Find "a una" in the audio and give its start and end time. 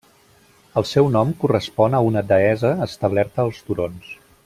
1.99-2.25